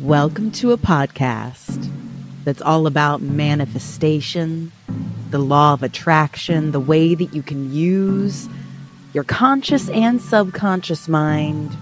[0.00, 1.86] Welcome to a podcast
[2.44, 4.72] that's all about manifestation,
[5.28, 8.48] the law of attraction, the way that you can use
[9.12, 11.76] your conscious and subconscious mind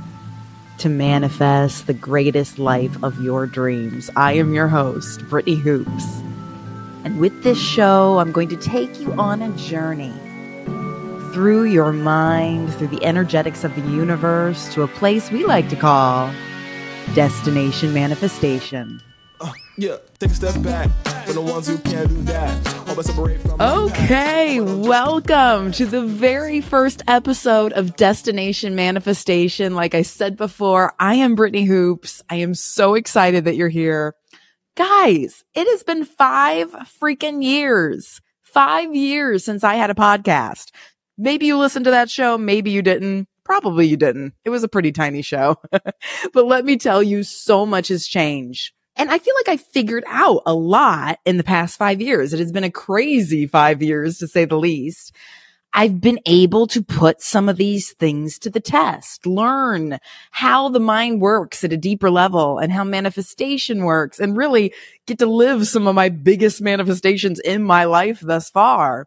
[0.79, 4.11] to manifest the greatest life of your dreams.
[4.17, 6.05] I am your host, Brittany Hoopes.
[7.05, 10.13] And with this show, I'm going to take you on a journey
[11.33, 15.77] through your mind, through the energetics of the universe, to a place we like to
[15.77, 16.35] call
[17.15, 19.01] Destination Manifestation.
[19.41, 20.91] Uh, yeah, take a step back
[21.27, 22.79] for the ones who can't do that.
[23.61, 29.75] Okay, welcome to the very first episode of Destination Manifestation.
[29.75, 32.23] Like I said before, I am Brittany Hoopes.
[32.29, 34.15] I am so excited that you're here.
[34.77, 36.71] Guys, it has been five
[37.01, 38.21] freaking years.
[38.43, 40.71] Five years since I had a podcast.
[41.17, 42.39] Maybe you listened to that show.
[42.39, 43.29] Maybe you didn't.
[43.49, 44.35] Probably you didn't.
[44.45, 45.57] It was a pretty tiny show.
[45.73, 48.75] but let me tell you, so much has changed.
[48.95, 52.35] And I feel like I figured out a lot in the past five years.
[52.35, 55.17] It has been a crazy five years to say the least.
[55.73, 59.99] I've been able to put some of these things to the test, learn
[60.31, 64.75] how the mind works at a deeper level and how manifestation works and really
[65.07, 69.07] get to live some of my biggest manifestations in my life thus far.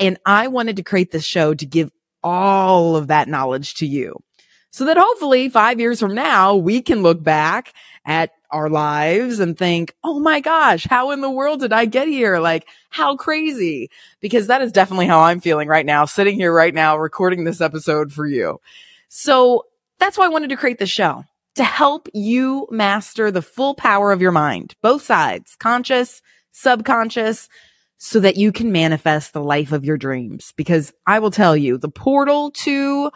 [0.00, 4.16] And I wanted to create this show to give all of that knowledge to you
[4.70, 7.72] so that hopefully five years from now, we can look back
[8.04, 12.08] at our lives and think, Oh my gosh, how in the world did I get
[12.08, 12.38] here?
[12.38, 13.90] Like how crazy?
[14.20, 17.60] Because that is definitely how I'm feeling right now, sitting here right now, recording this
[17.60, 18.60] episode for you.
[19.08, 19.64] So
[19.98, 21.24] that's why I wanted to create the show
[21.56, 27.48] to help you master the full power of your mind, both sides, conscious, subconscious,
[27.98, 30.52] so that you can manifest the life of your dreams.
[30.56, 33.10] Because I will tell you, the portal to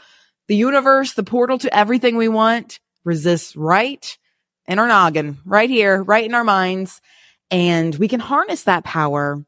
[0.49, 4.19] the universe, the portal to everything we want resists right
[4.67, 7.01] in our noggin, right here, right in our minds.
[7.51, 9.45] And we can harness that power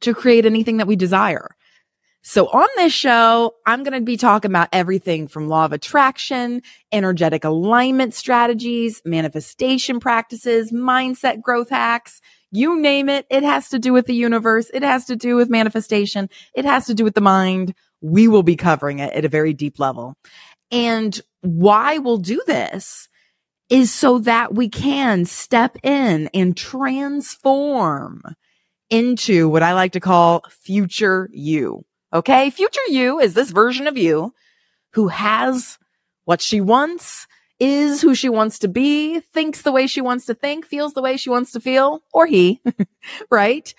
[0.00, 1.56] to create anything that we desire.
[2.22, 6.62] So on this show, I'm going to be talking about everything from law of attraction,
[6.92, 13.26] energetic alignment strategies, manifestation practices, mindset growth hacks, you name it.
[13.30, 14.70] It has to do with the universe.
[14.72, 16.28] It has to do with manifestation.
[16.54, 17.74] It has to do with the mind.
[18.00, 20.16] We will be covering it at a very deep level.
[20.70, 23.08] And why we'll do this
[23.68, 28.22] is so that we can step in and transform
[28.90, 31.84] into what I like to call future you.
[32.12, 32.50] Okay.
[32.50, 34.34] Future you is this version of you
[34.94, 35.78] who has
[36.24, 37.28] what she wants,
[37.60, 41.02] is who she wants to be, thinks the way she wants to think, feels the
[41.02, 42.60] way she wants to feel, or he,
[43.30, 43.72] right?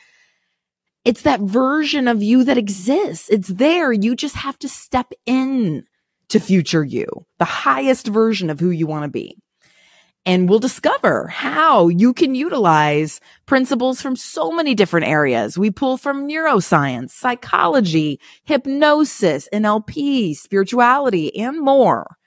[1.04, 3.28] It's that version of you that exists.
[3.30, 3.92] It's there.
[3.92, 5.86] You just have to step in
[6.30, 7.08] to future you,
[7.40, 9.36] the highest version of who you want to be.
[10.24, 15.58] And we'll discover how you can utilize principles from so many different areas.
[15.58, 22.18] We pull from neuroscience, psychology, hypnosis, NLP, spirituality, and more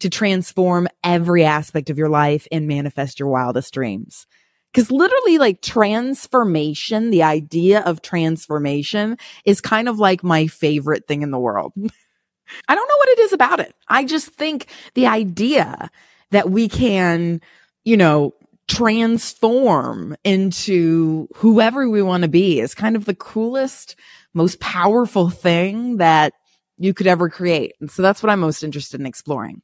[0.00, 4.26] to transform every aspect of your life and manifest your wildest dreams.
[4.74, 11.22] Cause literally like transformation, the idea of transformation is kind of like my favorite thing
[11.22, 11.72] in the world.
[12.68, 13.74] I don't know what it is about it.
[13.88, 15.90] I just think the idea
[16.30, 17.40] that we can,
[17.84, 18.34] you know,
[18.68, 23.96] transform into whoever we want to be is kind of the coolest,
[24.34, 26.34] most powerful thing that
[26.78, 27.74] you could ever create.
[27.80, 29.62] And so that's what I'm most interested in exploring.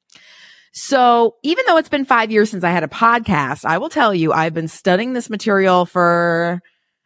[0.72, 4.12] So even though it's been five years since I had a podcast, I will tell
[4.12, 6.60] you, I've been studying this material for,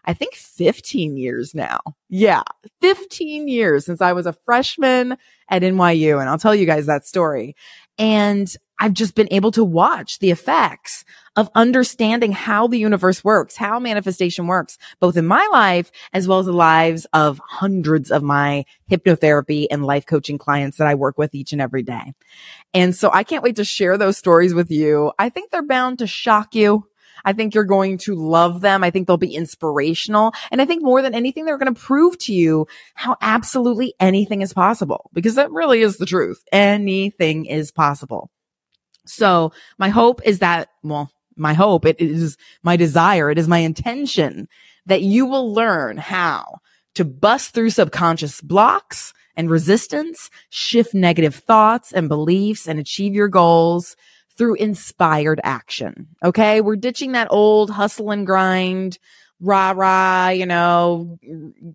[0.07, 1.81] I think 15 years now.
[2.09, 2.45] Yeah.
[2.81, 5.19] 15 years since I was a freshman
[5.51, 6.19] at NYU.
[6.19, 7.55] And I'll tell you guys that story.
[7.99, 11.05] And I've just been able to watch the effects
[11.37, 16.39] of understanding how the universe works, how manifestation works, both in my life as well
[16.39, 21.19] as the lives of hundreds of my hypnotherapy and life coaching clients that I work
[21.19, 22.13] with each and every day.
[22.75, 25.13] And so I can't wait to share those stories with you.
[25.19, 26.87] I think they're bound to shock you.
[27.25, 28.85] I think you're going to love them.
[28.85, 30.33] I think they'll be inspirational.
[30.51, 34.43] And I think more than anything, they're going to prove to you how absolutely anything
[34.43, 36.43] is possible because that really is the truth.
[36.53, 38.31] Anything is possible.
[39.09, 43.59] So my hope is that, well, my hope, it is my desire, it is my
[43.59, 44.49] intention
[44.87, 46.59] that you will learn how
[46.95, 53.29] to bust through subconscious blocks and resistance, shift negative thoughts and beliefs and achieve your
[53.29, 53.95] goals
[54.37, 56.09] through inspired action.
[56.25, 56.61] Okay.
[56.61, 58.99] We're ditching that old hustle and grind,
[59.41, 61.19] rah, rah, you know,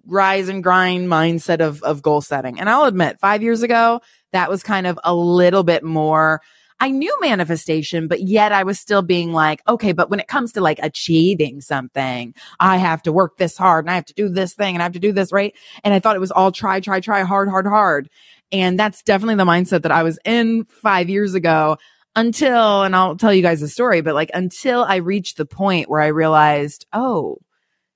[0.05, 2.59] rise and grind mindset of, of goal setting.
[2.59, 4.01] And I'll admit five years ago,
[4.33, 6.41] that was kind of a little bit more
[6.83, 10.51] I knew manifestation, but yet I was still being like, okay, but when it comes
[10.51, 14.27] to like achieving something, I have to work this hard and I have to do
[14.27, 15.55] this thing and I have to do this, right?
[15.85, 18.09] And I thought it was all try, try, try, hard, hard, hard.
[18.51, 21.77] And that's definitely the mindset that I was in five years ago
[22.17, 25.89] until, and I'll tell you guys a story, but like until I reached the point
[25.89, 27.37] where I realized, oh,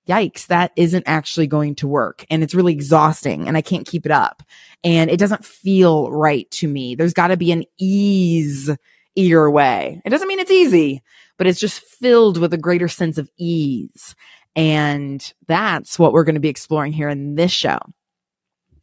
[0.07, 2.25] yikes, that isn't actually going to work.
[2.30, 4.44] And it's really exhausting and I can't keep it up.
[4.83, 6.95] And it doesn't feel right to me.
[6.95, 8.69] There's got to be an ease
[9.15, 10.01] way.
[10.06, 11.01] It doesn't mean it's easy,
[11.38, 14.15] but it's just filled with a greater sense of ease.
[14.56, 17.80] And that's what we're going to be exploring here in this show.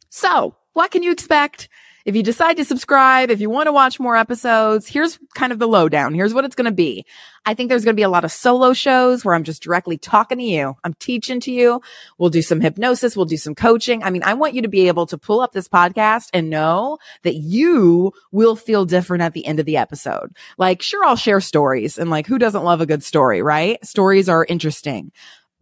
[0.09, 1.69] So what can you expect?
[2.05, 5.57] If you decide to subscribe, if you want to watch more episodes, here's kind of
[5.57, 6.13] the lowdown.
[6.13, 7.03] Here's what it's going to be.
[7.47, 9.97] I think there's going to be a lot of solo shows where I'm just directly
[9.97, 10.75] talking to you.
[10.83, 11.81] I'm teaching to you.
[12.19, 13.17] We'll do some hypnosis.
[13.17, 14.03] We'll do some coaching.
[14.03, 16.99] I mean, I want you to be able to pull up this podcast and know
[17.23, 20.35] that you will feel different at the end of the episode.
[20.59, 23.83] Like, sure, I'll share stories and like, who doesn't love a good story, right?
[23.83, 25.11] Stories are interesting.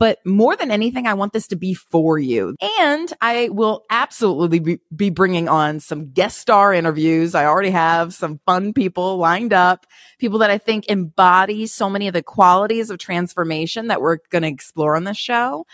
[0.03, 2.57] But more than anything, I want this to be for you.
[2.81, 7.33] And I will absolutely be, bringing on some guest star interviews.
[7.35, 9.85] I already have some fun people lined up,
[10.19, 14.41] people that I think embody so many of the qualities of transformation that we're going
[14.41, 15.65] to explore on this show.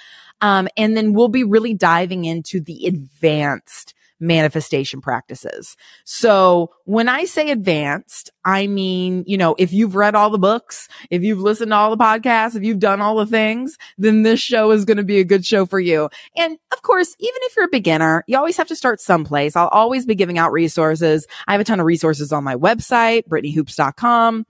[0.42, 5.76] Um, and then we'll be really diving into the advanced manifestation practices.
[6.04, 10.88] So when I say advanced, I mean, you know, if you've read all the books,
[11.10, 14.40] if you've listened to all the podcasts, if you've done all the things, then this
[14.40, 16.10] show is going to be a good show for you.
[16.36, 19.56] And of course, even if you're a beginner, you always have to start someplace.
[19.56, 21.28] I'll always be giving out resources.
[21.48, 24.46] I have a ton of resources on my website, brittanyhoopes.com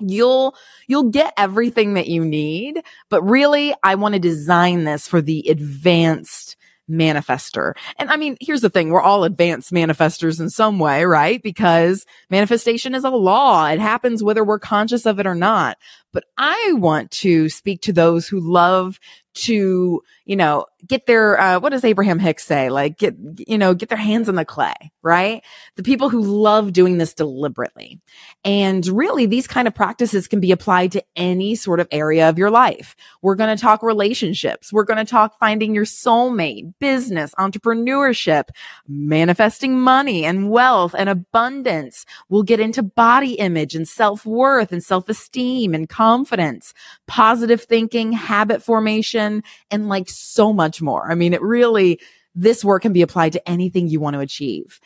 [0.00, 0.54] you'll
[0.86, 5.44] you'll get everything that you need but really i want to design this for the
[5.48, 6.56] advanced
[6.88, 7.74] manifester.
[7.98, 8.90] And I mean, here's the thing.
[8.90, 11.42] We're all advanced manifestors in some way, right?
[11.42, 13.66] Because manifestation is a law.
[13.66, 15.78] It happens whether we're conscious of it or not.
[16.12, 18.98] But I want to speak to those who love
[19.34, 22.68] to, you know, get their, uh, what does Abraham Hicks say?
[22.68, 23.16] Like get,
[23.46, 25.42] you know, get their hands in the clay, right?
[25.76, 27.98] The people who love doing this deliberately.
[28.44, 32.36] And really these kind of practices can be applied to any sort of area of
[32.36, 32.94] your life.
[33.22, 34.70] We're going to talk relationships.
[34.70, 38.50] We're going to talk finding your soulmate, business, entrepreneurship,
[38.86, 42.04] manifesting money and wealth and abundance.
[42.28, 46.74] We'll get into body image and self worth and self esteem and confidence,
[47.06, 51.10] positive thinking, habit formation, and like so much more.
[51.10, 52.00] I mean, it really,
[52.34, 54.80] this work can be applied to anything you want to achieve.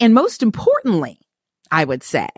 [0.00, 1.20] And most importantly,
[1.70, 2.28] I would say,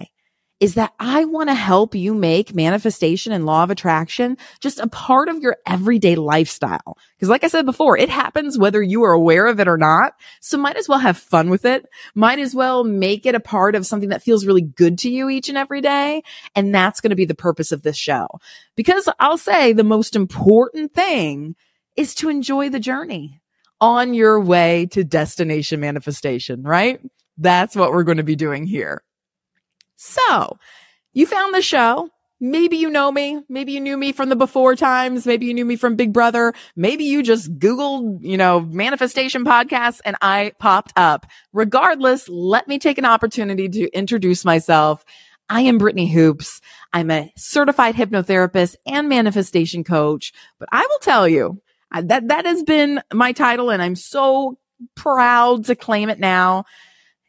[0.60, 4.88] is that I want to help you make manifestation and law of attraction just a
[4.88, 6.96] part of your everyday lifestyle.
[7.16, 10.14] Because like I said before, it happens whether you are aware of it or not.
[10.40, 11.86] So might as well have fun with it.
[12.14, 15.28] Might as well make it a part of something that feels really good to you
[15.28, 16.22] each and every day.
[16.56, 18.26] And that's going to be the purpose of this show.
[18.74, 21.54] Because I'll say the most important thing
[21.98, 23.40] is to enjoy the journey
[23.80, 27.00] on your way to destination manifestation, right?
[27.36, 29.02] That's what we're going to be doing here.
[29.96, 30.58] So
[31.12, 32.08] you found the show.
[32.40, 33.40] Maybe you know me.
[33.48, 35.26] Maybe you knew me from the before times.
[35.26, 36.54] Maybe you knew me from Big Brother.
[36.76, 41.26] Maybe you just Googled, you know, manifestation podcasts and I popped up.
[41.52, 45.04] Regardless, let me take an opportunity to introduce myself.
[45.48, 46.60] I am Brittany Hoopes.
[46.92, 51.60] I'm a certified hypnotherapist and manifestation coach, but I will tell you
[51.92, 54.58] that that has been my title and I'm so
[54.94, 56.64] proud to claim it now.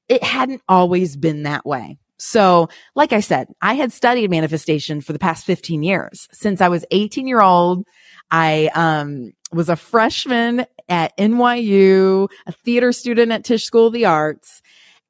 [0.08, 1.98] It hadn't always been that way.
[2.18, 6.28] So, like I said, I had studied manifestation for the past 15 years.
[6.34, 7.86] Since I was 18 year old,
[8.30, 14.06] I, um, was a freshman at NYU, a theater student at Tisch School of the
[14.06, 14.62] Arts.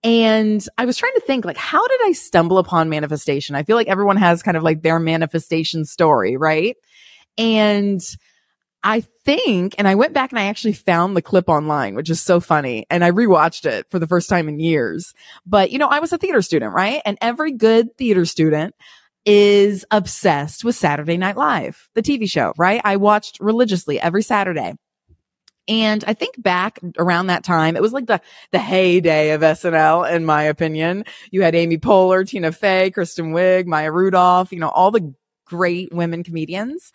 [0.04, 3.56] And I was trying to think, like, how did I stumble upon manifestation?
[3.56, 6.78] I feel like everyone has kind of like their manifestation story, right?
[7.38, 8.02] And
[8.84, 12.22] I think, and I went back and I actually found the clip online, which is
[12.22, 12.86] so funny.
[12.90, 15.14] And I rewatched it for the first time in years.
[15.46, 17.02] But, you know, I was a theater student, right?
[17.06, 18.74] And every good theater student
[19.26, 22.82] is obsessed with Saturday Night Live, the TV show, right?
[22.84, 24.76] I watched religiously every Saturday.
[25.68, 28.22] And I think back around that time, it was like the,
[28.52, 31.04] the heyday of SNL, in my opinion.
[31.32, 35.14] You had Amy Poehler, Tina Fey, Kristen Wiig, Maya Rudolph, you know, all the
[35.46, 36.92] great women comedians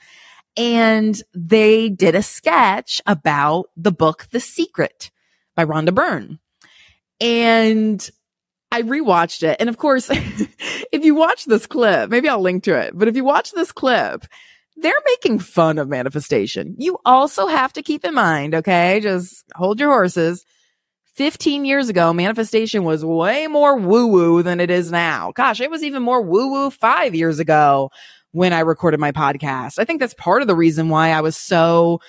[0.56, 5.11] and they did a sketch about the book The Secret
[5.56, 6.38] by Rhonda Byrne.
[7.20, 8.08] And
[8.70, 9.56] I rewatched it.
[9.61, 13.16] And of course, if you watch this clip, maybe I'll link to it, but if
[13.16, 14.25] you watch this clip,
[14.76, 16.75] they're making fun of manifestation.
[16.78, 19.00] You also have to keep in mind, okay?
[19.00, 20.44] Just hold your horses.
[21.14, 25.30] 15 years ago, manifestation was way more woo woo than it is now.
[25.30, 27.90] Gosh, it was even more woo woo five years ago
[28.35, 29.79] when I recorded my podcast.
[29.79, 32.00] I think that's part of the reason why I was so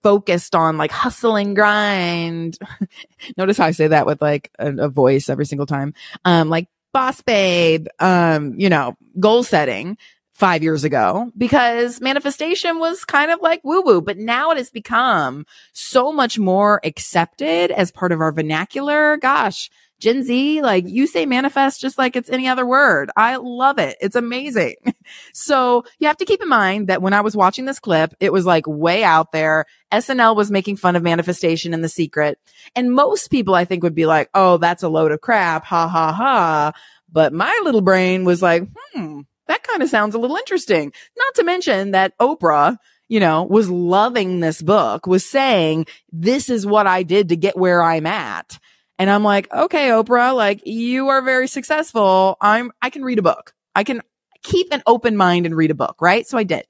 [0.00, 2.56] focused on like hustle and grind.
[3.36, 5.92] Notice how I say that with like a, a voice every single time.
[6.24, 9.98] Um, like boss babe, um, you know, goal setting
[10.34, 14.70] five years ago because manifestation was kind of like woo woo, but now it has
[14.70, 19.16] become so much more accepted as part of our vernacular.
[19.16, 19.68] Gosh,
[20.04, 23.10] Gen Z, like you say manifest just like it's any other word.
[23.16, 23.96] I love it.
[24.02, 24.74] It's amazing.
[25.32, 28.30] so you have to keep in mind that when I was watching this clip, it
[28.30, 29.64] was like way out there.
[29.90, 32.38] SNL was making fun of manifestation and the secret.
[32.76, 35.64] And most people I think would be like, Oh, that's a load of crap.
[35.64, 36.72] Ha ha ha.
[37.10, 40.92] But my little brain was like, Hmm, that kind of sounds a little interesting.
[41.16, 42.76] Not to mention that Oprah,
[43.08, 47.56] you know, was loving this book, was saying, this is what I did to get
[47.56, 48.58] where I'm at.
[48.98, 52.36] And I'm like, okay, Oprah, like you are very successful.
[52.40, 53.52] I'm, I can read a book.
[53.74, 54.02] I can
[54.42, 56.26] keep an open mind and read a book, right?
[56.26, 56.64] So I did.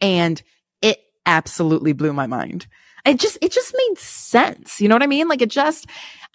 [0.00, 0.42] And
[0.82, 2.66] it absolutely blew my mind.
[3.04, 4.80] It just, it just made sense.
[4.80, 5.28] You know what I mean?
[5.28, 5.86] Like it just,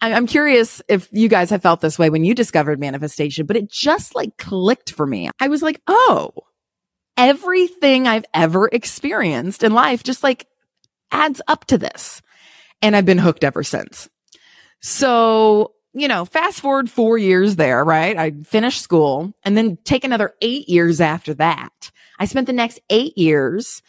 [0.02, 3.70] I'm curious if you guys have felt this way when you discovered manifestation, but it
[3.70, 5.30] just like clicked for me.
[5.40, 6.32] I was like, oh,
[7.18, 10.48] everything I've ever experienced in life just like
[11.12, 12.22] adds up to this.
[12.82, 14.10] And I've been hooked ever since.
[14.82, 18.18] So, you know, fast forward four years there, right?
[18.18, 21.92] I finished school and then take another eight years after that.
[22.20, 23.82] I spent the next eight years.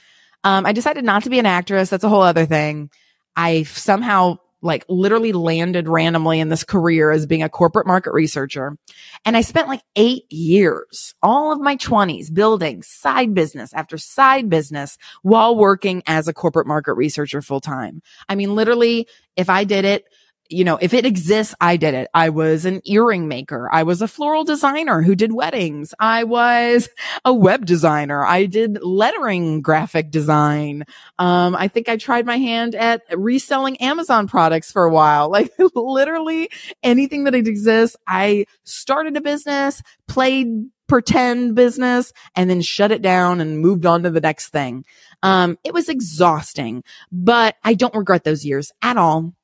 [0.44, 1.90] Um, I decided not to be an actress.
[1.90, 2.90] That's a whole other thing.
[3.34, 8.76] I somehow like literally landed randomly in this career as being a corporate market researcher.
[9.24, 14.48] And I spent like eight years, all of my twenties building side business after side
[14.48, 18.00] business while working as a corporate market researcher full time.
[18.28, 20.04] I mean, literally, if I did it,
[20.48, 22.08] you know, if it exists, I did it.
[22.14, 23.68] I was an earring maker.
[23.72, 25.94] I was a floral designer who did weddings.
[25.98, 26.88] I was
[27.24, 28.24] a web designer.
[28.24, 30.84] I did lettering graphic design.
[31.18, 35.30] Um, I think I tried my hand at reselling Amazon products for a while.
[35.36, 36.48] Like literally
[36.82, 37.94] anything that exists.
[38.06, 40.48] I started a business, played
[40.86, 44.84] pretend business and then shut it down and moved on to the next thing.
[45.22, 49.34] Um, it was exhausting, but I don't regret those years at all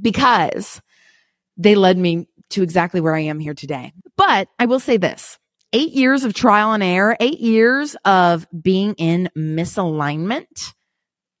[0.00, 0.80] because
[1.56, 3.92] they led me to exactly where I am here today.
[4.16, 5.38] But I will say this
[5.72, 10.72] eight years of trial and error, eight years of being in misalignment.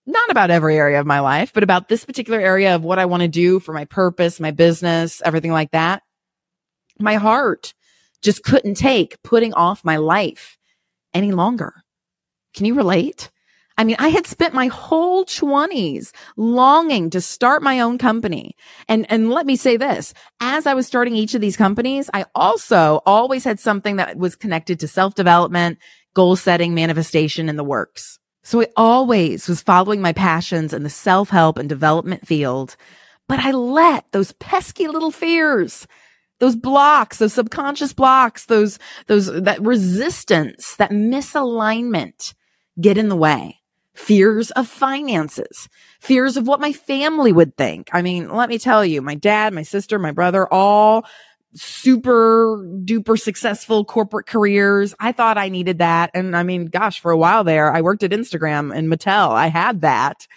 [0.06, 3.04] Not about every area of my life, but about this particular area of what I
[3.04, 6.02] want to do for my purpose, my business, everything like that.
[6.98, 7.74] My heart
[8.22, 10.56] just couldn't take putting off my life
[11.12, 11.82] any longer.
[12.54, 13.30] Can you relate?
[13.78, 18.56] I mean, I had spent my whole twenties longing to start my own company.
[18.88, 22.24] And, and let me say this, as I was starting each of these companies, I
[22.34, 25.78] also always had something that was connected to self development,
[26.12, 28.18] goal setting, manifestation in the works.
[28.42, 32.74] So I always was following my passions in the self help and development field.
[33.28, 35.86] But I let those pesky little fears,
[36.40, 42.34] those blocks, those subconscious blocks, those, those, that resistance, that misalignment
[42.80, 43.58] get in the way
[43.98, 47.90] fears of finances, fears of what my family would think.
[47.92, 51.04] I mean, let me tell you, my dad, my sister, my brother, all
[51.54, 54.94] super duper successful corporate careers.
[55.00, 56.10] I thought I needed that.
[56.14, 59.32] And I mean, gosh, for a while there, I worked at Instagram and Mattel.
[59.32, 60.28] I had that,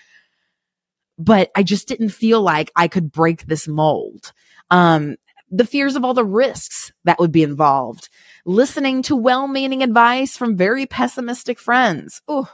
[1.20, 4.34] but I just didn't feel like I could break this mold.
[4.72, 5.18] Um,
[5.51, 8.10] the fears of all the risks that would be involved,
[8.46, 12.22] listening to well-meaning advice from very pessimistic friends.
[12.27, 12.50] Oh,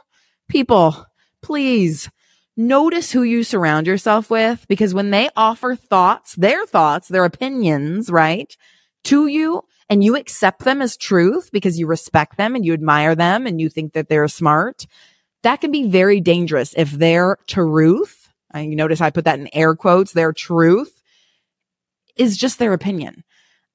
[0.48, 1.06] people,
[1.42, 2.10] please
[2.56, 8.10] notice who you surround yourself with because when they offer thoughts, their thoughts, their opinions,
[8.10, 8.56] right,
[9.04, 13.16] to you and you accept them as truth because you respect them and you admire
[13.16, 14.86] them and you think that they're smart,
[15.44, 19.50] that can be very dangerous if their truth, and you notice I put that in
[19.54, 21.02] air quotes, their truth
[22.16, 23.24] is just their opinion.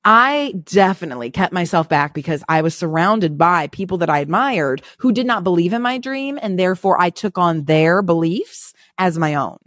[0.04, 5.12] I definitely kept myself back because I was surrounded by people that I admired who
[5.12, 6.38] did not believe in my dream.
[6.42, 9.58] And therefore I took on their beliefs as my own.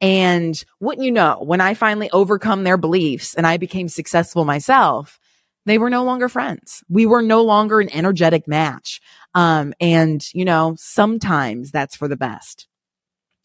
[0.00, 5.18] And wouldn't you know, when I finally overcome their beliefs and I became successful myself,
[5.66, 6.82] they were no longer friends.
[6.88, 9.00] We were no longer an energetic match.
[9.34, 12.68] Um, and you know, sometimes that's for the best.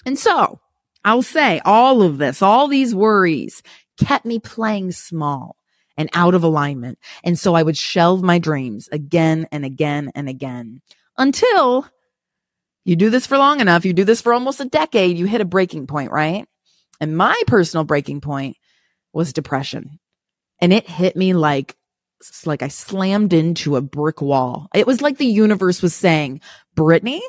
[0.05, 0.59] And so
[1.03, 3.61] I'll say all of this, all these worries
[3.97, 5.55] kept me playing small
[5.99, 6.97] and out of alignment.
[7.23, 10.81] And so I would shelve my dreams again and again and again
[11.17, 11.85] until
[12.85, 13.85] you do this for long enough.
[13.85, 15.17] You do this for almost a decade.
[15.17, 16.47] You hit a breaking point, right?
[17.01, 18.55] And my personal breaking point
[19.13, 19.99] was depression.
[20.61, 21.75] And it hit me like,
[22.45, 24.69] like I slammed into a brick wall.
[24.73, 26.39] It was like the universe was saying,
[26.75, 27.21] Brittany,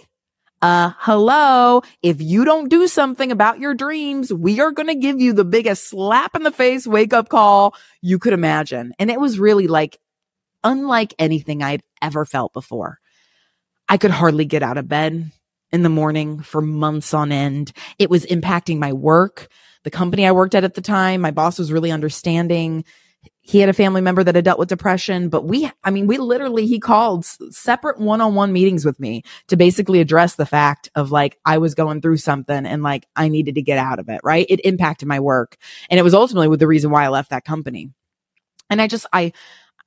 [0.63, 1.83] uh, hello.
[2.03, 5.45] If you don't do something about your dreams, we are going to give you the
[5.45, 8.93] biggest slap in the face wake up call you could imagine.
[8.99, 9.99] And it was really like
[10.63, 12.99] unlike anything I'd ever felt before.
[13.89, 15.33] I could hardly get out of bed
[15.73, 17.73] in the morning for months on end.
[17.99, 19.49] It was impacting my work.
[19.85, 22.85] The company I worked at at the time, my boss was really understanding.
[23.43, 26.19] He had a family member that had dealt with depression, but we, I mean, we
[26.19, 30.91] literally, he called separate one on one meetings with me to basically address the fact
[30.95, 34.09] of like, I was going through something and like, I needed to get out of
[34.09, 34.47] it, right?
[34.49, 35.57] It impacted my work.
[35.89, 37.91] And it was ultimately the reason why I left that company.
[38.69, 39.33] And I just, I,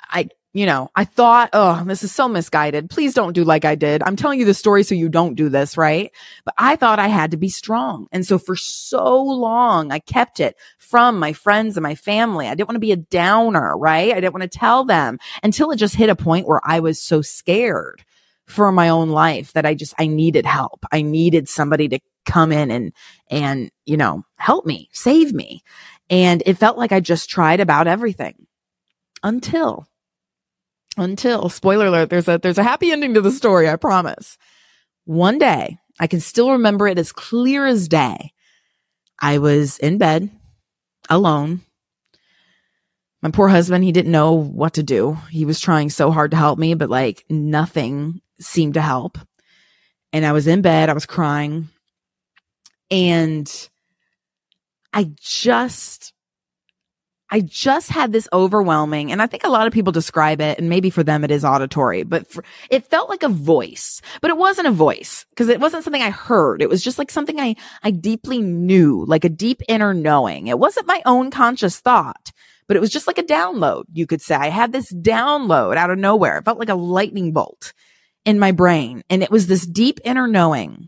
[0.10, 2.92] I you know, I thought, oh, this is so misguided.
[2.92, 4.04] Please don't do like I did.
[4.04, 6.12] I'm telling you the story so you don't do this, right?
[6.46, 8.06] But I thought I had to be strong.
[8.12, 12.48] And so for so long, I kept it from my friends and my family.
[12.48, 14.12] I didn't want to be a downer, right?
[14.12, 17.02] I didn't want to tell them until it just hit a point where I was
[17.02, 18.06] so scared
[18.46, 20.86] for my own life that I just, I needed help.
[20.92, 22.94] I needed somebody to come in and,
[23.32, 25.64] and, you know, help me, save me.
[26.12, 28.46] And it felt like I just tried about everything
[29.24, 29.88] until
[30.98, 34.38] until spoiler alert there's a there's a happy ending to the story i promise.
[35.06, 38.32] One day i can still remember it as clear as day.
[39.22, 40.30] I was in bed
[41.10, 41.62] alone.
[43.22, 45.18] My poor husband he didn't know what to do.
[45.30, 49.18] He was trying so hard to help me but like nothing seemed to help.
[50.12, 51.70] And i was in bed i was crying.
[52.92, 53.70] And
[54.94, 56.14] i just
[57.34, 60.70] I just had this overwhelming, and I think a lot of people describe it, and
[60.70, 64.38] maybe for them it is auditory, but for, it felt like a voice, but it
[64.38, 66.62] wasn't a voice because it wasn't something I heard.
[66.62, 70.46] It was just like something I, I deeply knew, like a deep inner knowing.
[70.46, 72.32] It wasn't my own conscious thought,
[72.68, 74.36] but it was just like a download, you could say.
[74.36, 76.38] I had this download out of nowhere.
[76.38, 77.74] It felt like a lightning bolt
[78.26, 79.02] in my brain.
[79.10, 80.88] And it was this deep inner knowing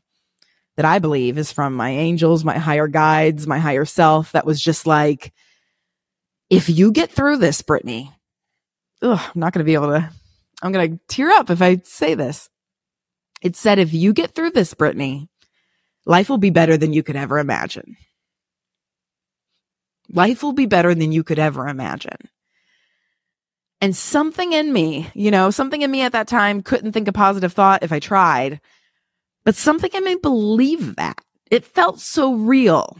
[0.75, 4.61] that I believe is from my angels, my higher guides, my higher self that was
[4.61, 5.33] just like,
[6.49, 8.11] if you get through this, Brittany,
[9.01, 10.09] ugh, I'm not going to be able to,
[10.61, 12.49] I'm going to tear up if I say this.
[13.41, 15.29] It said, if you get through this, Brittany,
[16.05, 17.97] life will be better than you could ever imagine.
[20.09, 22.17] Life will be better than you could ever imagine.
[23.81, 27.13] And something in me, you know, something in me at that time couldn't think a
[27.13, 28.61] positive thought if I tried,
[29.43, 31.19] but something in me believed that.
[31.51, 32.97] It felt so real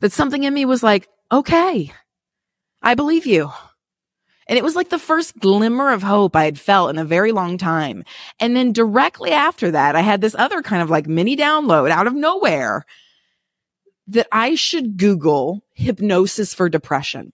[0.00, 1.92] that something in me was like, okay,
[2.82, 3.50] I believe you.
[4.48, 7.32] And it was like the first glimmer of hope I had felt in a very
[7.32, 8.04] long time.
[8.40, 12.06] And then directly after that, I had this other kind of like mini download out
[12.06, 12.86] of nowhere
[14.06, 17.32] that I should Google hypnosis for depression.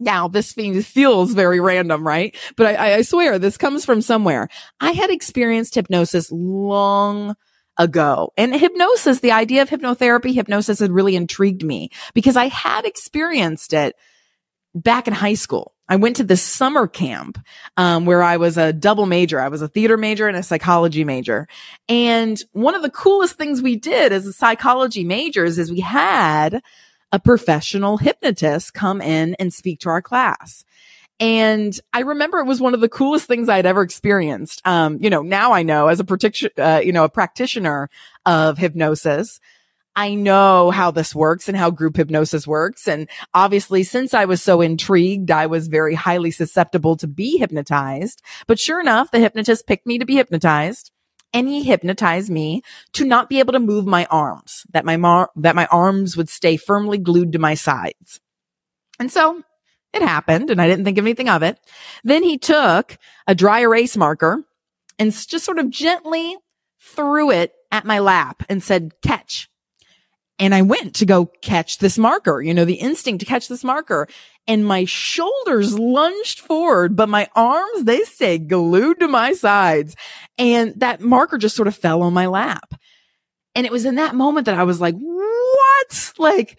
[0.00, 2.34] Now, this feels very random, right?
[2.56, 4.48] But I, I swear this comes from somewhere.
[4.80, 7.36] I had experienced hypnosis long
[7.78, 8.32] ago.
[8.36, 13.72] And hypnosis, the idea of hypnotherapy, hypnosis had really intrigued me because I had experienced
[13.74, 13.94] it
[14.74, 15.74] back in high school.
[15.88, 17.38] I went to this summer camp
[17.76, 19.40] um, where I was a double major.
[19.40, 21.48] I was a theater major and a psychology major.
[21.88, 26.62] And one of the coolest things we did as a psychology majors is we had
[27.10, 30.64] a professional hypnotist come in and speak to our class.
[31.20, 34.66] And I remember it was one of the coolest things I'd ever experienced.
[34.66, 37.90] Um, you know, now I know as a particular, uh, you know, a practitioner
[38.24, 39.40] of hypnosis
[39.94, 42.88] I know how this works and how group hypnosis works.
[42.88, 48.22] And obviously, since I was so intrigued, I was very highly susceptible to be hypnotized.
[48.46, 50.90] But sure enough, the hypnotist picked me to be hypnotized
[51.34, 55.30] and he hypnotized me to not be able to move my arms, that my mar-
[55.36, 58.20] that my arms would stay firmly glued to my sides.
[58.98, 59.42] And so
[59.92, 61.58] it happened and I didn't think of anything of it.
[62.02, 64.44] Then he took a dry erase marker
[64.98, 66.36] and just sort of gently
[66.80, 69.48] threw it at my lap and said, catch.
[70.42, 73.62] And I went to go catch this marker, you know, the instinct to catch this
[73.62, 74.08] marker.
[74.48, 79.94] And my shoulders lunged forward, but my arms, they stayed glued to my sides.
[80.36, 82.74] And that marker just sort of fell on my lap.
[83.54, 86.12] And it was in that moment that I was like, what?
[86.18, 86.58] Like,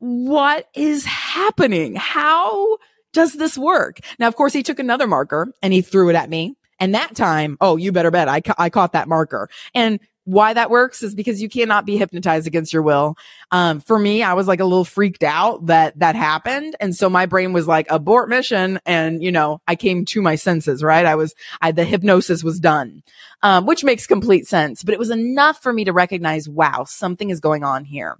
[0.00, 1.94] what is happening?
[1.94, 2.76] How
[3.14, 4.00] does this work?
[4.18, 6.56] Now, of course, he took another marker and he threw it at me.
[6.78, 9.48] And that time, oh, you better bet I, ca- I caught that marker.
[9.74, 13.16] And why that works is because you cannot be hypnotized against your will.
[13.50, 16.74] Um, for me, I was like a little freaked out that that happened.
[16.80, 18.80] And so my brain was like abort mission.
[18.86, 21.04] And, you know, I came to my senses, right?
[21.04, 23.02] I was, I, the hypnosis was done,
[23.42, 27.28] um, which makes complete sense, but it was enough for me to recognize, wow, something
[27.28, 28.16] is going on here.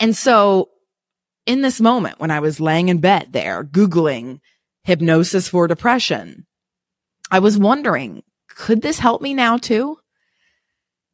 [0.00, 0.70] And so
[1.46, 4.40] in this moment when I was laying in bed there, Googling
[4.82, 6.46] hypnosis for depression,
[7.30, 9.98] I was wondering, could this help me now too?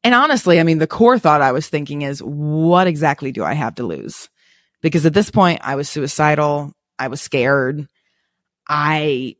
[0.02, 3.54] And honestly, I mean, the core thought I was thinking is, what exactly do I
[3.54, 4.28] have to lose?
[4.80, 6.72] Because at this point, I was suicidal.
[6.98, 7.86] I was scared.
[8.66, 9.36] I,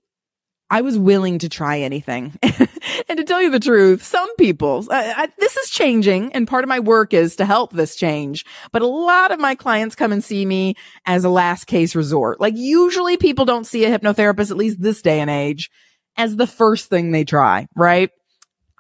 [0.68, 2.38] I was willing to try anything.
[2.42, 6.64] and to tell you the truth, some people, I, I, this is changing and part
[6.64, 8.44] of my work is to help this change.
[8.70, 10.75] But a lot of my clients come and see me
[11.07, 12.40] as a last case resort.
[12.40, 15.70] Like usually people don't see a hypnotherapist, at least this day and age,
[16.16, 18.11] as the first thing they try, right?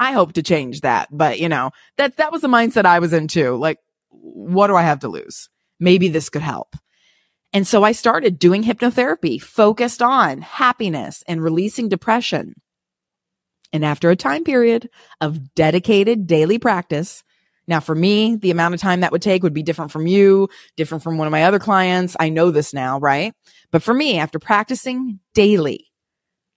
[0.00, 1.08] I hope to change that.
[1.12, 3.56] But you know, that, that was the mindset I was in too.
[3.56, 5.48] Like, what do I have to lose?
[5.78, 6.74] Maybe this could help.
[7.52, 12.54] And so I started doing hypnotherapy focused on happiness and releasing depression.
[13.72, 14.88] And after a time period
[15.20, 17.22] of dedicated daily practice,
[17.66, 20.48] now for me, the amount of time that would take would be different from you,
[20.76, 22.16] different from one of my other clients.
[22.18, 23.32] I know this now, right?
[23.70, 25.86] But for me, after practicing daily,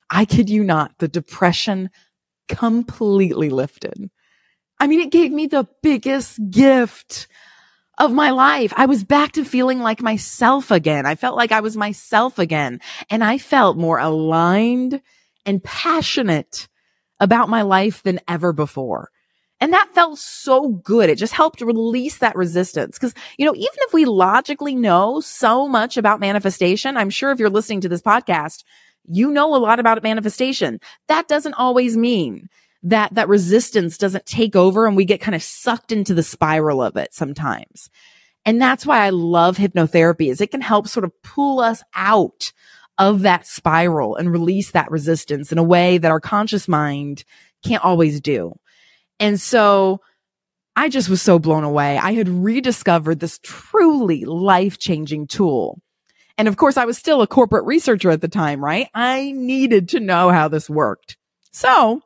[0.10, 1.90] I kid you not, the depression
[2.48, 4.10] completely lifted.
[4.80, 7.28] I mean, it gave me the biggest gift
[7.98, 8.74] of my life.
[8.76, 11.06] I was back to feeling like myself again.
[11.06, 15.02] I felt like I was myself again and I felt more aligned
[15.46, 16.68] and passionate
[17.20, 19.10] about my life than ever before.
[19.62, 21.10] And that felt so good.
[21.10, 23.00] It just helped release that resistance.
[23.00, 27.40] Cause, you know, even if we logically know so much about manifestation, I'm sure if
[27.40, 28.64] you're listening to this podcast,
[29.06, 30.80] you know a lot about manifestation.
[31.08, 32.50] That doesn't always mean
[32.84, 36.82] that that resistance doesn't take over and we get kind of sucked into the spiral
[36.82, 37.90] of it sometimes.
[38.46, 42.52] And that's why I love hypnotherapy is it can help sort of pull us out
[42.98, 47.24] of that spiral and release that resistance in a way that our conscious mind
[47.66, 48.54] can't always do.
[49.20, 50.02] And so
[50.76, 51.98] I just was so blown away.
[51.98, 55.80] I had rediscovered this truly life changing tool
[56.38, 58.90] and of course, I was still a corporate researcher at the time, right?
[58.94, 61.18] I needed to know how this worked.
[61.52, 62.02] So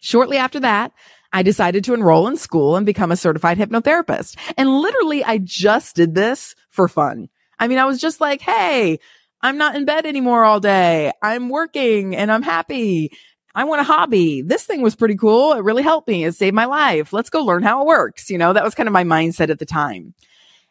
[0.00, 0.92] shortly after that,
[1.32, 4.36] I decided to enroll in school and become a certified hypnotherapist.
[4.56, 7.28] And literally, I just did this for fun.
[7.58, 8.98] I mean, I was just like, Hey,
[9.40, 11.12] I'm not in bed anymore all day.
[11.22, 13.12] I'm working and I'm happy.
[13.54, 14.42] I want a hobby.
[14.42, 15.52] This thing was pretty cool.
[15.54, 16.24] It really helped me.
[16.24, 17.12] It saved my life.
[17.12, 18.30] Let's go learn how it works.
[18.30, 20.14] You know, that was kind of my mindset at the time.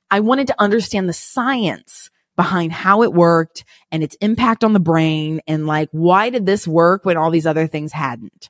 [0.10, 4.80] I wanted to understand the science behind how it worked and its impact on the
[4.80, 8.50] brain and like, why did this work when all these other things hadn't?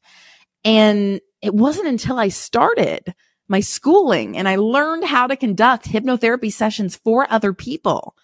[0.63, 3.15] And it wasn't until I started
[3.47, 8.15] my schooling and I learned how to conduct hypnotherapy sessions for other people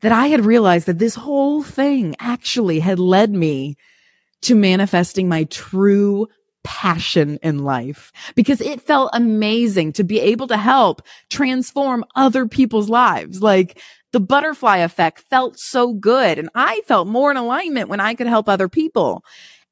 [0.00, 3.76] that I had realized that this whole thing actually had led me
[4.42, 6.26] to manifesting my true
[6.64, 12.88] passion in life because it felt amazing to be able to help transform other people's
[12.88, 13.42] lives.
[13.42, 13.80] Like
[14.12, 16.38] the butterfly effect felt so good.
[16.38, 19.24] And I felt more in alignment when I could help other people.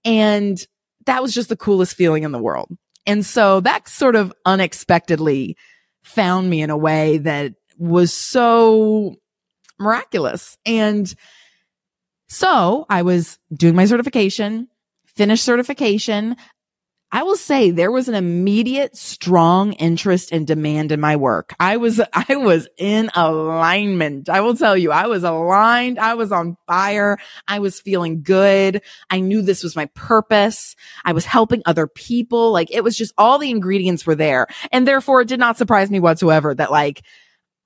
[0.04, 0.58] And
[1.06, 2.70] that was just the coolest feeling in the world.
[3.06, 5.56] And so that sort of unexpectedly
[6.02, 9.16] found me in a way that was so
[9.78, 10.56] miraculous.
[10.66, 11.12] And
[12.28, 14.68] so I was doing my certification,
[15.06, 16.36] finished certification.
[17.12, 21.54] I will say there was an immediate strong interest and demand in my work.
[21.58, 24.28] I was, I was in alignment.
[24.28, 25.98] I will tell you, I was aligned.
[25.98, 27.18] I was on fire.
[27.48, 28.82] I was feeling good.
[29.10, 30.76] I knew this was my purpose.
[31.04, 32.52] I was helping other people.
[32.52, 34.46] Like it was just all the ingredients were there.
[34.70, 37.02] And therefore it did not surprise me whatsoever that like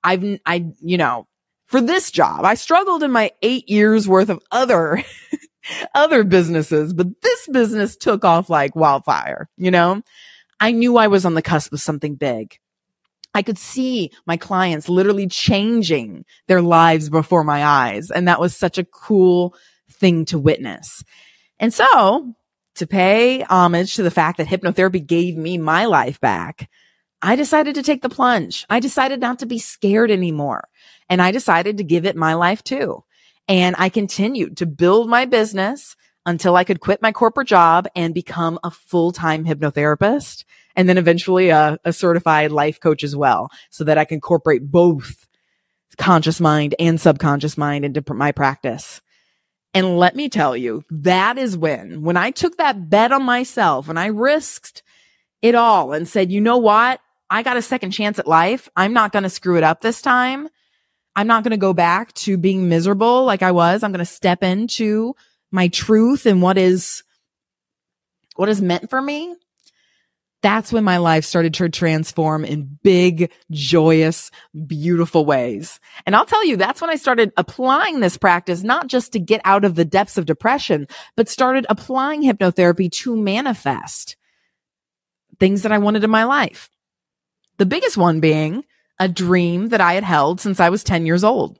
[0.03, 1.27] I've, I, you know,
[1.67, 5.03] for this job, I struggled in my eight years worth of other
[5.93, 10.01] other businesses, but this business took off like wildfire, you know?
[10.59, 12.59] I knew I was on the cusp of something big.
[13.33, 18.09] I could see my clients literally changing their lives before my eyes.
[18.09, 19.53] And that was such a cool
[19.91, 21.03] thing to witness.
[21.59, 22.33] And so
[22.75, 26.69] to pay homage to the fact that hypnotherapy gave me my life back,
[27.21, 28.65] I decided to take the plunge.
[28.69, 30.69] I decided not to be scared anymore.
[31.09, 33.03] And I decided to give it my life too.
[33.47, 38.13] And I continued to build my business until I could quit my corporate job and
[38.13, 40.43] become a full-time hypnotherapist
[40.75, 44.69] and then eventually a, a, certified life coach as well so that I can incorporate
[44.69, 45.27] both
[45.97, 49.01] conscious mind and subconscious mind into my practice.
[49.73, 53.87] And let me tell you, that is when, when I took that bet on myself
[53.87, 54.83] and I risked
[55.41, 56.99] it all and said, you know what?
[57.29, 58.69] I got a second chance at life.
[58.75, 60.49] I'm not going to screw it up this time.
[61.15, 63.83] I'm not going to go back to being miserable like I was.
[63.83, 65.15] I'm going to step into
[65.51, 67.03] my truth and what is,
[68.35, 69.35] what is meant for me.
[70.45, 74.29] that's when my life started to transform in big, joyous,
[74.67, 75.79] beautiful ways.
[76.05, 79.41] And I'll tell you, that's when I started applying this practice, not just to get
[79.43, 84.17] out of the depths of depression, but started applying hypnotherapy to manifest
[85.39, 86.69] things that I wanted in my life.
[87.57, 88.65] The biggest one being
[88.99, 91.59] a dream that I had held since I was 10 years old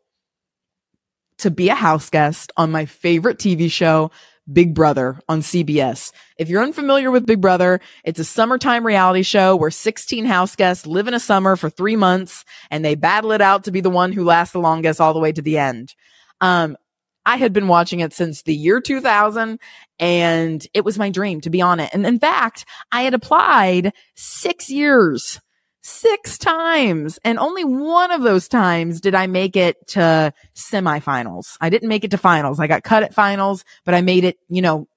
[1.38, 4.12] to be a house guest on my favorite TV show,
[4.52, 6.12] Big Brother on CBS.
[6.38, 10.86] If you're unfamiliar with Big Brother, it's a summertime reality show where 16 house guests
[10.86, 13.90] live in a summer for three months and they battle it out to be the
[13.90, 15.94] one who lasts the longest all the way to the end.
[16.42, 16.78] Um,
[17.26, 19.60] I had been watching it since the year 2000
[20.00, 21.90] and it was my dream to be on it.
[21.92, 25.42] And in fact, I had applied six years
[25.86, 27.20] six times.
[27.24, 31.58] And only one of those times did I make it to semifinals.
[31.62, 32.60] I didn't make it to finals.
[32.60, 34.88] I got cut at finals, but I made it, you know,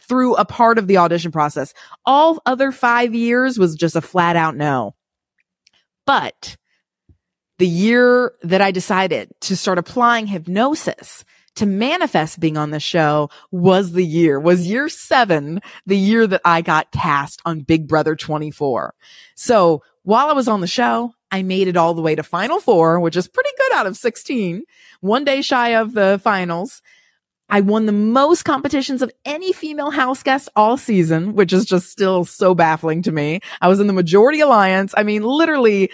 [0.00, 1.72] through a part of the audition process.
[2.04, 4.96] All other five years was just a flat out no.
[6.06, 6.56] But
[7.58, 11.24] the year that I decided to start applying hypnosis
[11.56, 16.40] to manifest being on the show was the year, was year seven, the year that
[16.44, 18.94] I got cast on Big Brother 24.
[19.34, 22.60] So while I was on the show, I made it all the way to final
[22.60, 24.64] four, which is pretty good out of 16,
[25.00, 26.82] one day shy of the finals.
[27.48, 31.90] I won the most competitions of any female house guest all season, which is just
[31.90, 33.40] still so baffling to me.
[33.60, 34.94] I was in the majority alliance.
[34.96, 35.90] I mean, literally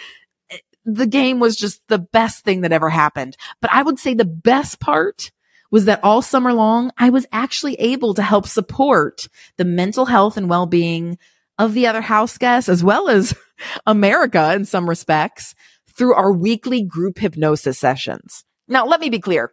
[0.50, 3.36] eh, the game was just the best thing that ever happened.
[3.60, 5.32] But I would say the best part
[5.70, 10.36] was that all summer long, I was actually able to help support the mental health
[10.36, 11.18] and well-being
[11.58, 13.34] of the other house guests as well as
[13.86, 15.54] America in some respects
[15.90, 18.44] through our weekly group hypnosis sessions.
[18.68, 19.52] Now, let me be clear.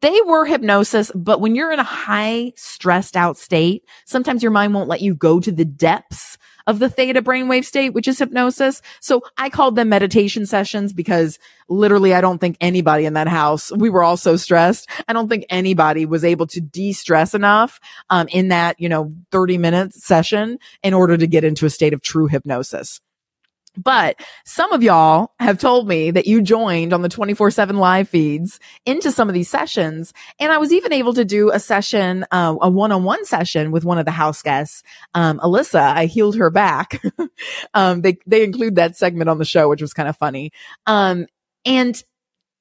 [0.00, 4.74] They were hypnosis, but when you're in a high stressed out state, sometimes your mind
[4.74, 6.38] won't let you go to the depths
[6.70, 8.80] of the theta brainwave state, which is hypnosis.
[9.00, 13.72] So I called them meditation sessions because literally I don't think anybody in that house,
[13.72, 14.88] we were all so stressed.
[15.08, 19.58] I don't think anybody was able to de-stress enough, um, in that, you know, 30
[19.58, 23.00] minute session in order to get into a state of true hypnosis.
[23.82, 28.08] But some of y'all have told me that you joined on the 24 seven live
[28.08, 30.12] feeds into some of these sessions.
[30.38, 33.70] And I was even able to do a session, uh, a one on one session
[33.70, 34.82] with one of the house guests,
[35.14, 35.80] um, Alyssa.
[35.80, 37.00] I healed her back.
[37.74, 40.50] um, they, they include that segment on the show, which was kind of funny.
[40.86, 41.26] Um,
[41.64, 42.02] and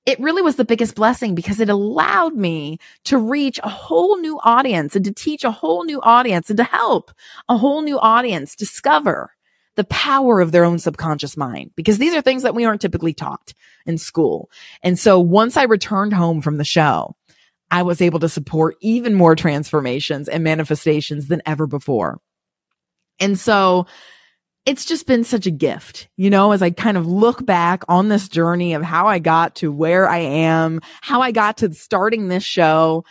[0.06, 4.40] it really was the biggest blessing because it allowed me to reach a whole new
[4.44, 7.12] audience and to teach a whole new audience and to help
[7.48, 9.32] a whole new audience discover
[9.80, 13.14] the power of their own subconscious mind because these are things that we aren't typically
[13.14, 13.54] taught
[13.86, 14.52] in school.
[14.84, 17.16] And so once I returned home from the show,
[17.72, 22.20] I was able to support even more transformations and manifestations than ever before.
[23.22, 23.86] And so
[24.66, 28.10] it's just been such a gift, you know, as I kind of look back on
[28.10, 32.28] this journey of how I got to where I am, how I got to starting
[32.28, 33.06] this show.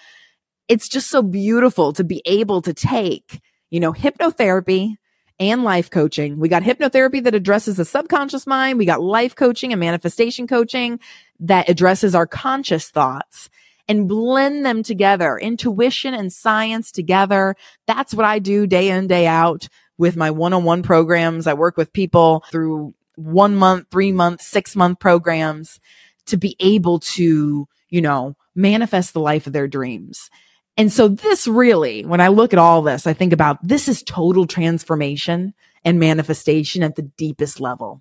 [0.68, 4.96] It's just so beautiful to be able to take, you know, hypnotherapy,
[5.40, 6.38] and life coaching.
[6.38, 8.78] We got hypnotherapy that addresses the subconscious mind.
[8.78, 11.00] We got life coaching and manifestation coaching
[11.40, 13.48] that addresses our conscious thoughts
[13.88, 17.54] and blend them together, intuition and science together.
[17.86, 21.46] That's what I do day in, day out with my one-on-one programs.
[21.46, 25.80] I work with people through one month, three month, six month programs
[26.26, 30.30] to be able to, you know, manifest the life of their dreams.
[30.78, 34.02] And so this really, when I look at all this, I think about this is
[34.04, 35.52] total transformation
[35.84, 38.00] and manifestation at the deepest level.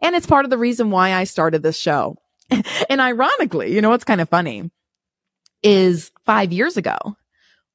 [0.00, 2.16] And it's part of the reason why I started this show.
[2.88, 4.70] and ironically, you know, what's kind of funny
[5.64, 6.96] is five years ago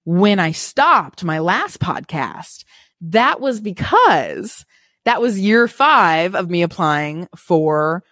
[0.05, 2.63] when I stopped my last podcast,
[3.01, 4.65] that was because
[5.03, 8.03] that was year five of me applying for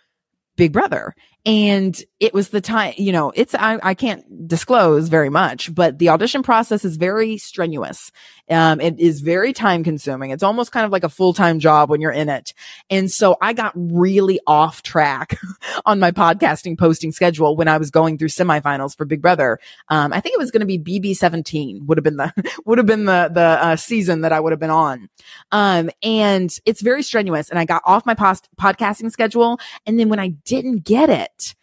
[0.58, 1.16] Big Brother.
[1.46, 6.00] And it was the time, you know, it's, I, I can't disclose very much, but
[6.00, 8.12] the audition process is very strenuous.
[8.50, 10.32] Um, it is very time consuming.
[10.32, 12.54] It's almost kind of like a full time job when you're in it.
[12.90, 15.38] And so I got really off track
[15.86, 19.60] on my podcasting posting schedule when I was going through semifinals for Big Brother.
[19.90, 22.34] Um, I think it was going to be BB 17 would have been the,
[22.66, 25.10] would have been the, the, uh, season that I would have been on.
[25.52, 29.60] Um, and it's very strenuous and I got off my post- podcasting schedule.
[29.86, 31.56] And then when I didn't get it,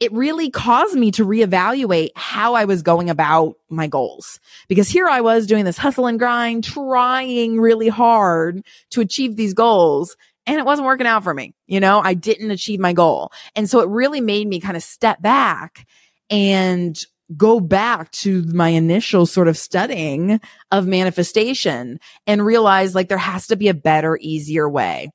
[0.00, 4.40] it really caused me to reevaluate how I was going about my goals.
[4.66, 9.52] Because here I was doing this hustle and grind, trying really hard to achieve these
[9.52, 10.16] goals.
[10.46, 11.54] And it wasn't working out for me.
[11.66, 13.30] You know, I didn't achieve my goal.
[13.54, 15.86] And so it really made me kind of step back
[16.30, 16.98] and
[17.36, 20.40] go back to my initial sort of studying
[20.72, 25.10] of manifestation and realize like there has to be a better, easier way.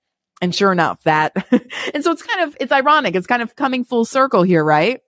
[0.46, 1.34] And sure enough, that,
[1.96, 3.16] and so it's kind of, it's ironic.
[3.16, 5.02] It's kind of coming full circle here, right?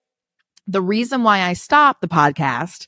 [0.66, 2.88] The reason why I stopped the podcast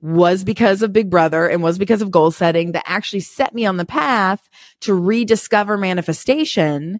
[0.00, 3.64] was because of Big Brother and was because of goal setting that actually set me
[3.64, 4.48] on the path
[4.80, 6.98] to rediscover manifestation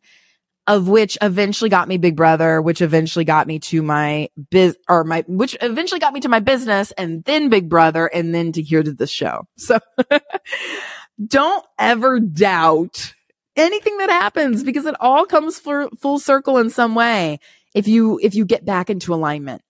[0.69, 5.03] of which eventually got me Big Brother, which eventually got me to my biz or
[5.03, 8.63] my, which eventually got me to my business and then Big Brother and then to
[8.63, 9.49] here to the show.
[9.57, 9.81] So
[11.27, 13.13] don't ever doubt
[13.59, 17.41] anything that happens because it all comes for full circle in some way
[17.75, 19.63] if you, if you get back into alignment.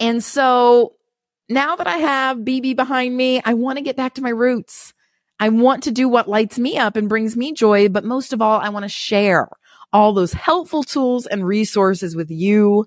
[0.00, 0.94] And so
[1.48, 4.92] now that I have BB behind me, I want to get back to my roots.
[5.40, 8.42] I want to do what lights me up and brings me joy, but most of
[8.42, 9.48] all, I want to share
[9.92, 12.86] all those helpful tools and resources with you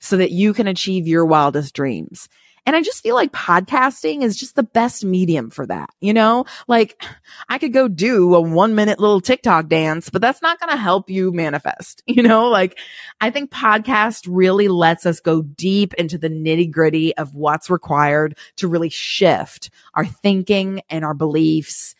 [0.00, 2.28] so that you can achieve your wildest dreams.
[2.66, 5.90] And I just feel like podcasting is just the best medium for that.
[6.00, 7.02] You know, like
[7.48, 10.76] I could go do a one minute little TikTok dance, but that's not going to
[10.76, 12.02] help you manifest.
[12.20, 12.76] You know, like
[13.20, 18.36] I think podcast really lets us go deep into the nitty gritty of what's required
[18.56, 21.94] to really shift our thinking and our beliefs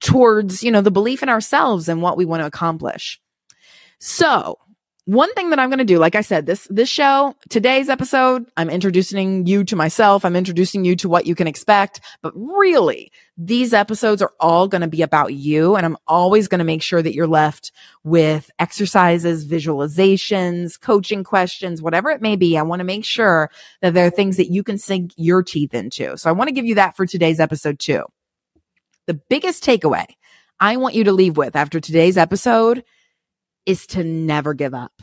[0.00, 3.20] towards, you know, the belief in ourselves and what we want to accomplish.
[3.98, 4.58] So
[5.06, 8.46] one thing that I'm going to do, like I said, this, this show, today's episode,
[8.56, 10.24] I'm introducing you to myself.
[10.24, 12.00] I'm introducing you to what you can expect.
[12.22, 15.76] But really, these episodes are all going to be about you.
[15.76, 17.70] And I'm always going to make sure that you're left
[18.02, 22.56] with exercises, visualizations, coaching questions, whatever it may be.
[22.56, 23.50] I want to make sure
[23.82, 26.16] that there are things that you can sink your teeth into.
[26.16, 28.04] So I want to give you that for today's episode too.
[29.06, 30.06] The biggest takeaway
[30.58, 32.84] I want you to leave with after today's episode
[33.66, 35.02] is to never give up.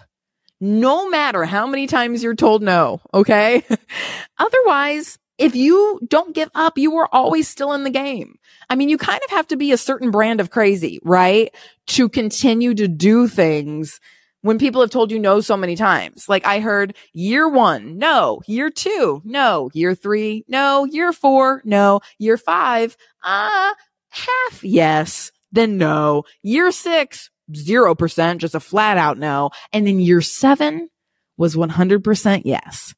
[0.59, 3.01] No matter how many times you're told no.
[3.13, 3.63] Okay.
[4.37, 8.35] Otherwise, if you don't give up, you are always still in the game.
[8.69, 11.53] I mean, you kind of have to be a certain brand of crazy, right?
[11.87, 13.99] To continue to do things
[14.41, 16.27] when people have told you no so many times.
[16.29, 22.01] Like I heard year one, no, year two, no, year three, no, year four, no,
[22.19, 23.73] year five, ah, uh,
[24.09, 29.51] half yes, then no, year six, 0%, just a flat out no.
[29.73, 30.89] And then year seven
[31.37, 32.93] was 100% yes.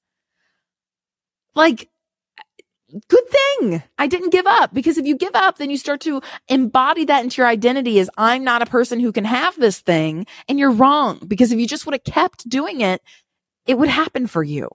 [1.55, 1.89] Like,
[3.07, 6.21] good thing I didn't give up because if you give up, then you start to
[6.47, 10.25] embody that into your identity as I'm not a person who can have this thing.
[10.47, 13.01] And you're wrong because if you just would have kept doing it,
[13.65, 14.69] it would happen for you.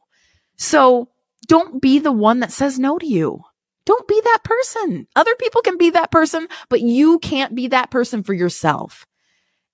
[0.57, 1.09] So
[1.47, 3.43] don't be the one that says no to you.
[3.85, 5.07] Don't be that person.
[5.17, 9.07] Other people can be that person, but you can't be that person for yourself.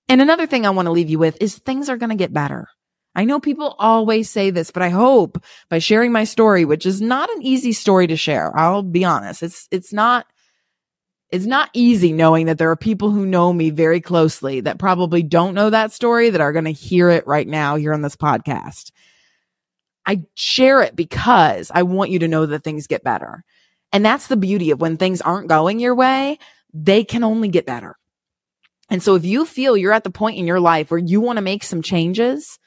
[0.07, 2.33] And another thing I want to leave you with is things are going to get
[2.33, 2.67] better.
[3.15, 7.01] I know people always say this, but I hope by sharing my story, which is
[7.01, 8.55] not an easy story to share.
[8.57, 9.41] I'll be honest.
[9.41, 10.27] It's, it's not,
[11.29, 15.23] it's not easy knowing that there are people who know me very closely that probably
[15.23, 18.17] don't know that story that are going to hear it right now here on this
[18.17, 18.91] podcast.
[20.05, 23.43] I share it because I want you to know that things get better.
[23.91, 26.37] And that's the beauty of when things aren't going your way,
[26.73, 27.95] they can only get better.
[28.89, 31.37] And so if you feel you're at the point in your life where you want
[31.37, 32.59] to make some changes,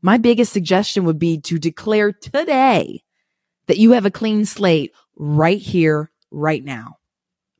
[0.00, 3.02] my biggest suggestion would be to declare today
[3.66, 6.96] that you have a clean slate right here, right now.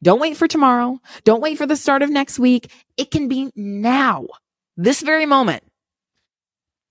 [0.02, 1.00] Don't wait for tomorrow.
[1.22, 2.70] Don't wait for the start of next week.
[2.96, 4.26] It can be now,
[4.76, 5.62] this very moment.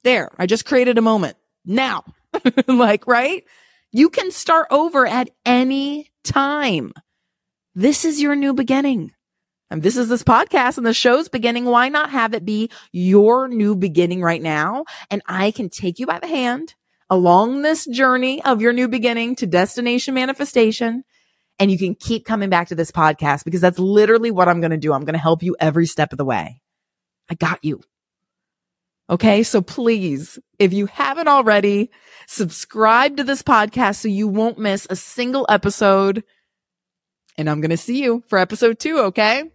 [0.04, 2.06] There, I just created a moment now.
[2.68, 3.44] like, right?
[3.92, 6.94] You can start over at any time.
[7.76, 9.12] This is your new beginning.
[9.72, 11.64] And this is this podcast and the show's beginning.
[11.64, 14.84] Why not have it be your new beginning right now?
[15.10, 16.76] And I can take you by the hand
[17.10, 21.06] along this journey of your new beginning to destination manifestation.
[21.58, 24.72] And you can keep coming back to this podcast because that's literally what I'm going
[24.72, 24.92] to do.
[24.92, 26.62] I'm going to help you every step of the way.
[27.30, 27.82] I got you.
[29.10, 29.42] Okay.
[29.42, 31.92] So please, if you haven't already,
[32.28, 36.26] subscribe to this podcast so you won't miss a single episode.
[37.38, 39.00] And I'm going to see you for episode two.
[39.00, 39.50] Okay.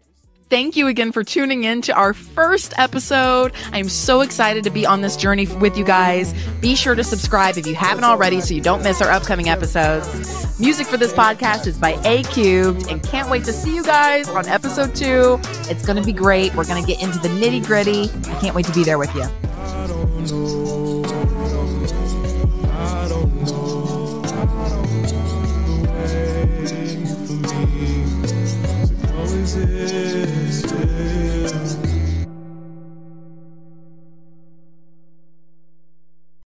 [0.49, 3.53] Thank you again for tuning in to our first episode.
[3.73, 6.33] I'm so excited to be on this journey with you guys.
[6.61, 10.07] Be sure to subscribe if you haven't already so you don't miss our upcoming episodes.
[10.61, 14.29] Music for this podcast is by A Cubed and can't wait to see you guys
[14.29, 15.41] on episode two.
[15.69, 16.55] It's going to be great.
[16.55, 18.05] We're going to get into the nitty gritty.
[18.31, 20.76] I can't wait to be there with you.